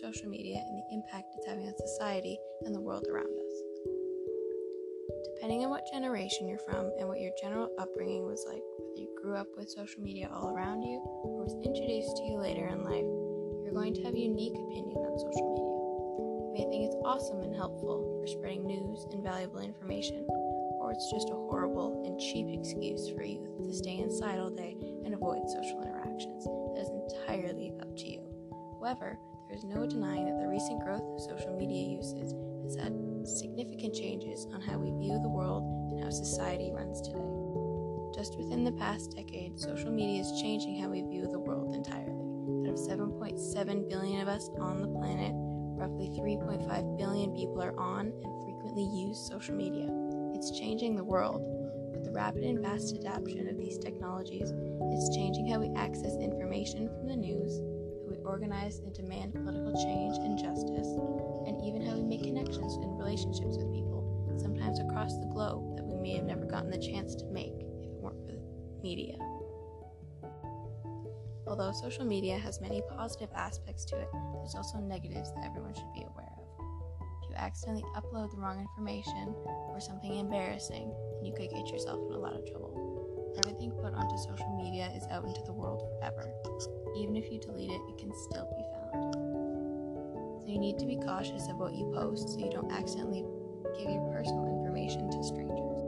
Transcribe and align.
social 0.00 0.28
media 0.28 0.62
and 0.66 0.78
the 0.78 0.94
impact 0.94 1.34
it's 1.36 1.46
having 1.46 1.66
on 1.66 1.74
society 1.76 2.38
and 2.64 2.74
the 2.74 2.80
world 2.80 3.04
around 3.10 3.26
us. 3.26 3.54
Depending 5.34 5.64
on 5.64 5.70
what 5.70 5.84
generation 5.92 6.48
you're 6.48 6.58
from 6.58 6.90
and 6.98 7.08
what 7.08 7.20
your 7.20 7.32
general 7.40 7.70
upbringing 7.78 8.24
was 8.24 8.44
like, 8.48 8.62
whether 8.78 9.00
you 9.00 9.08
grew 9.20 9.36
up 9.36 9.48
with 9.56 9.68
social 9.68 10.02
media 10.02 10.30
all 10.32 10.50
around 10.50 10.82
you 10.82 10.98
or 11.24 11.44
was 11.44 11.54
introduced 11.64 12.16
to 12.16 12.24
you 12.24 12.38
later 12.38 12.66
in 12.68 12.84
life, 12.84 13.06
you're 13.62 13.74
going 13.74 13.94
to 13.94 14.02
have 14.02 14.14
a 14.14 14.18
unique 14.18 14.54
opinion 14.54 14.96
on 14.96 15.18
social 15.18 15.46
media. 15.46 15.68
You 16.48 16.52
may 16.54 16.66
think 16.70 16.86
it's 16.86 17.02
awesome 17.04 17.40
and 17.40 17.54
helpful 17.54 18.20
for 18.20 18.26
spreading 18.26 18.66
news 18.66 19.06
and 19.12 19.22
valuable 19.22 19.60
information, 19.60 20.26
or 20.80 20.92
it's 20.92 21.10
just 21.10 21.30
a 21.30 21.34
horrible 21.34 22.02
and 22.06 22.18
cheap 22.18 22.46
excuse 22.50 23.10
for 23.10 23.22
youth 23.22 23.46
to 23.62 23.72
stay 23.74 23.98
inside 23.98 24.38
all 24.38 24.50
day 24.50 24.76
and 25.04 25.14
avoid 25.14 25.48
social 25.48 25.82
interactions. 25.82 26.57
However, 28.88 29.18
there 29.46 29.54
is 29.54 29.64
no 29.64 29.86
denying 29.86 30.24
that 30.24 30.40
the 30.40 30.48
recent 30.48 30.82
growth 30.82 31.02
of 31.02 31.20
social 31.20 31.54
media 31.54 31.98
usage 31.98 32.32
has 32.64 32.74
had 32.74 32.96
significant 33.28 33.94
changes 33.94 34.46
on 34.54 34.62
how 34.62 34.78
we 34.78 34.88
view 34.92 35.20
the 35.20 35.28
world 35.28 35.92
and 35.92 36.02
how 36.02 36.08
society 36.08 36.72
runs 36.72 37.02
today. 37.02 37.20
Just 38.14 38.38
within 38.38 38.64
the 38.64 38.72
past 38.72 39.14
decade, 39.14 39.60
social 39.60 39.90
media 39.90 40.22
is 40.22 40.40
changing 40.40 40.80
how 40.80 40.88
we 40.88 41.02
view 41.02 41.28
the 41.30 41.38
world 41.38 41.74
entirely. 41.74 42.16
Out 42.64 42.72
of 42.72 42.80
7.7 42.80 43.90
billion 43.90 44.22
of 44.22 44.28
us 44.28 44.48
on 44.58 44.80
the 44.80 44.88
planet, 44.88 45.32
roughly 45.76 46.08
3.5 46.08 46.96
billion 46.96 47.36
people 47.36 47.62
are 47.62 47.78
on 47.78 48.10
and 48.24 48.42
frequently 48.42 48.84
use 48.84 49.18
social 49.18 49.54
media. 49.54 49.86
It's 50.32 50.58
changing 50.58 50.96
the 50.96 51.04
world. 51.04 51.42
With 51.92 52.04
the 52.04 52.12
rapid 52.12 52.42
and 52.42 52.60
vast 52.60 52.94
adoption 52.94 53.48
of 53.48 53.58
these 53.58 53.76
technologies, 53.76 54.50
it's 54.50 55.14
changing 55.14 55.50
how 55.50 55.60
we 55.60 55.68
access 55.76 56.16
information 56.16 56.88
from 56.88 57.08
the 57.08 57.16
news, 57.16 57.60
organize 58.28 58.78
and 58.80 58.94
demand 58.94 59.32
political 59.32 59.72
change 59.72 60.16
and 60.18 60.38
justice, 60.38 60.92
and 61.48 61.64
even 61.64 61.80
how 61.80 61.96
we 61.96 62.04
make 62.04 62.22
connections 62.22 62.76
and 62.76 62.98
relationships 62.98 63.56
with 63.56 63.72
people, 63.72 64.04
sometimes 64.36 64.78
across 64.78 65.16
the 65.18 65.26
globe, 65.32 65.76
that 65.76 65.84
we 65.84 65.96
may 65.96 66.14
have 66.14 66.26
never 66.26 66.44
gotten 66.44 66.70
the 66.70 66.78
chance 66.78 67.14
to 67.16 67.24
make 67.32 67.56
if 67.56 67.88
it 67.88 67.96
weren't 67.98 68.20
for 68.28 68.36
the 68.36 68.82
media. 68.82 69.16
Although 71.48 71.72
social 71.72 72.04
media 72.04 72.36
has 72.36 72.60
many 72.60 72.82
positive 72.90 73.30
aspects 73.34 73.86
to 73.86 73.96
it, 73.96 74.08
there's 74.12 74.54
also 74.54 74.78
negatives 74.78 75.32
that 75.32 75.46
everyone 75.46 75.72
should 75.72 75.92
be 75.94 76.04
aware 76.04 76.28
of. 76.36 76.44
If 77.24 77.30
you 77.30 77.36
accidentally 77.36 77.84
upload 77.96 78.30
the 78.30 78.36
wrong 78.36 78.60
information 78.60 79.34
or 79.72 79.80
something 79.80 80.16
embarrassing, 80.16 80.92
then 81.16 81.24
you 81.24 81.32
could 81.32 81.48
get 81.48 81.72
yourself 81.72 82.00
in 82.06 82.12
a 82.12 82.18
lot 82.18 82.34
of 82.34 82.44
trouble. 82.44 82.76
Everything 83.44 83.70
put 83.70 83.94
onto 83.94 84.16
social 84.18 84.60
media 84.60 84.92
is 84.94 85.04
out 85.10 85.24
into 85.24 85.40
the 85.46 85.52
world 85.52 85.80
forever. 85.88 86.28
Even 86.98 87.16
if 87.16 87.30
you 87.30 87.38
delete 87.38 87.70
it, 87.70 87.80
it 87.88 87.98
can 87.98 88.12
still 88.12 88.48
be 88.56 88.64
found. 88.92 89.14
So 90.42 90.44
you 90.48 90.58
need 90.58 90.78
to 90.78 90.86
be 90.86 90.96
cautious 90.96 91.48
of 91.48 91.58
what 91.58 91.74
you 91.74 91.92
post 91.94 92.30
so 92.30 92.38
you 92.38 92.50
don't 92.50 92.72
accidentally 92.72 93.24
give 93.78 93.88
your 93.88 94.02
personal 94.10 94.46
information 94.48 95.08
to 95.10 95.22
strangers. 95.22 95.78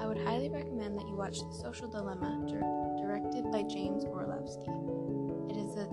I 0.00 0.06
would 0.06 0.18
highly 0.18 0.48
recommend 0.48 0.96
that 0.98 1.06
you 1.06 1.14
watch 1.14 1.40
The 1.40 1.52
Social 1.52 1.88
Dilemma, 1.88 2.46
directed 2.98 3.52
by 3.52 3.62
James 3.64 4.04
Orlowski. 4.04 4.70
It 5.50 5.58
is 5.60 5.76
a 5.76 5.88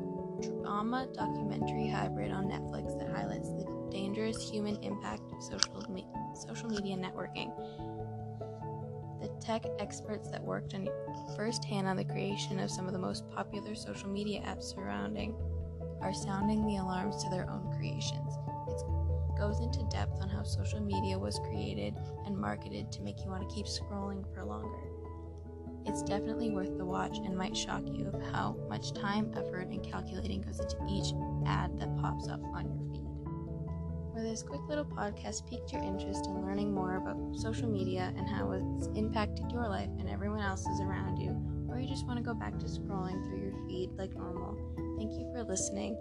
drama 0.61 1.07
documentary 1.13 1.89
hybrid 1.89 2.31
on 2.31 2.45
Netflix 2.45 2.97
that 2.99 3.09
highlights 3.09 3.49
the 3.49 3.65
dangerous 3.91 4.49
human 4.49 4.77
impact 4.83 5.23
of 5.33 5.43
social, 5.43 5.83
me- 5.89 6.07
social 6.47 6.69
media 6.69 6.95
networking. 6.95 7.51
The 9.21 9.29
tech 9.41 9.65
experts 9.79 10.29
that 10.29 10.43
worked 10.43 10.73
on 10.73 10.87
firsthand 11.35 11.87
on 11.87 11.97
the 11.97 12.03
creation 12.03 12.59
of 12.59 12.69
some 12.69 12.87
of 12.87 12.93
the 12.93 12.99
most 12.99 13.29
popular 13.31 13.73
social 13.73 14.09
media 14.09 14.41
apps 14.41 14.75
surrounding 14.75 15.35
are 16.01 16.13
sounding 16.13 16.65
the 16.65 16.77
alarms 16.77 17.23
to 17.23 17.29
their 17.29 17.49
own 17.49 17.73
creations. 17.77 18.33
It 18.67 19.39
goes 19.39 19.59
into 19.59 19.83
depth 19.89 20.21
on 20.21 20.29
how 20.29 20.43
social 20.43 20.79
media 20.79 21.17
was 21.17 21.39
created 21.39 21.95
and 22.25 22.37
marketed 22.37 22.91
to 22.91 23.01
make 23.01 23.23
you 23.23 23.31
want 23.31 23.47
to 23.47 23.55
keep 23.55 23.65
scrolling 23.65 24.23
for 24.33 24.43
longer. 24.43 24.87
It's 25.85 26.03
definitely 26.03 26.49
worth 26.49 26.77
the 26.77 26.85
watch 26.85 27.17
and 27.17 27.35
might 27.35 27.55
shock 27.55 27.83
you 27.85 28.07
of 28.09 28.21
how 28.31 28.57
much 28.67 28.93
time, 28.93 29.31
effort, 29.37 29.67
and 29.67 29.81
calculating 29.83 30.41
goes 30.41 30.59
into 30.59 30.77
each 30.89 31.13
ad 31.47 31.79
that 31.79 31.97
pops 31.97 32.27
up 32.27 32.41
on 32.53 32.69
your 32.69 32.93
feed. 32.93 33.06
Whether 34.17 34.29
this 34.29 34.41
quick 34.41 34.61
little 34.67 34.83
podcast 34.83 35.45
piqued 35.47 35.71
your 35.71 35.83
interest 35.83 36.25
in 36.25 36.43
learning 36.43 36.73
more 36.73 36.95
about 36.95 37.37
social 37.37 37.69
media 37.69 38.11
and 38.17 38.27
how 38.27 38.49
it's 38.49 38.87
impacted 38.97 39.51
your 39.51 39.69
life 39.69 39.91
and 39.99 40.09
everyone 40.09 40.39
else's 40.39 40.81
around 40.81 41.17
you, 41.17 41.37
or 41.69 41.79
you 41.79 41.87
just 41.87 42.07
want 42.07 42.17
to 42.17 42.23
go 42.23 42.33
back 42.33 42.57
to 42.57 42.65
scrolling 42.65 43.23
through 43.27 43.39
your 43.39 43.53
feed 43.67 43.91
like 43.95 44.15
normal, 44.15 44.57
thank 44.97 45.11
you 45.11 45.31
for 45.31 45.43
listening. 45.43 45.95